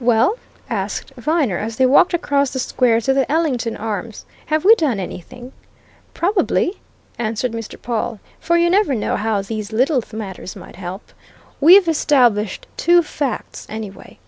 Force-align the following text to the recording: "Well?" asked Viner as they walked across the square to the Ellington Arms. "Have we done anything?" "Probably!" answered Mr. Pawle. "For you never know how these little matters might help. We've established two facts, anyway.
"Well?" 0.00 0.38
asked 0.70 1.12
Viner 1.18 1.58
as 1.58 1.76
they 1.76 1.84
walked 1.84 2.14
across 2.14 2.48
the 2.48 2.58
square 2.58 2.98
to 3.02 3.12
the 3.12 3.30
Ellington 3.30 3.76
Arms. 3.76 4.24
"Have 4.46 4.64
we 4.64 4.74
done 4.74 4.98
anything?" 4.98 5.52
"Probably!" 6.14 6.80
answered 7.18 7.52
Mr. 7.52 7.76
Pawle. 7.82 8.18
"For 8.40 8.56
you 8.56 8.70
never 8.70 8.94
know 8.94 9.16
how 9.16 9.42
these 9.42 9.72
little 9.74 10.02
matters 10.14 10.56
might 10.56 10.76
help. 10.76 11.12
We've 11.60 11.88
established 11.88 12.66
two 12.78 13.02
facts, 13.02 13.66
anyway. 13.68 14.18